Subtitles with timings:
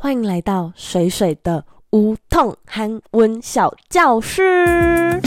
[0.00, 5.20] 欢迎来到水水的无痛韩文小教室。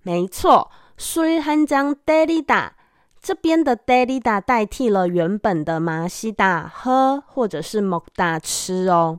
[0.03, 2.75] 没错，술한잔때리다
[3.21, 9.19] 这边的때리다代替了原本的마시다喝或者是먹다吃哦。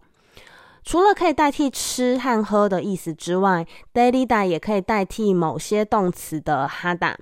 [0.84, 7.18] 除了可以代替吃和喝的意思之外，때리다也可以代替某些动词的하다。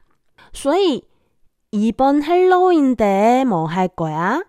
[0.54, 1.06] 所以
[1.72, 4.44] 이번할로윈때뭐할거야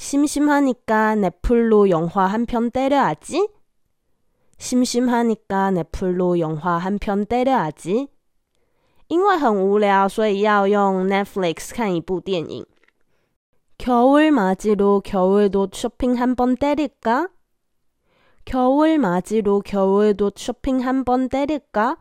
[0.00, 3.48] 심심하니까 넷플로 영화 한 편 때려야지.
[4.58, 8.08] 심심하니까 넷플로 영화 한 편 때려야지.
[9.08, 12.64] 因为很无聊，所以要用 Netflix 看一部电影。
[13.78, 17.28] 겨울 맞이로 겨울옷 쇼핑 한번 때릴까?
[18.44, 21.98] 겨울 맞이로 겨울옷 쇼핑 한번 때릴까?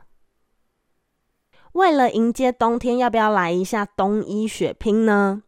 [1.74, 5.44] 为了迎接冬天，要不要来一下冬衣血拼呢？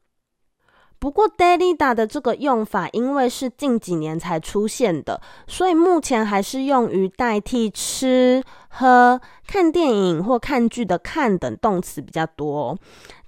[1.02, 12.76] 不过，“delida” 的这个用法，因为是近几年才出现的，所以目前还是用于代替吃、喝、看电影或看剧的“看”等动词比较多。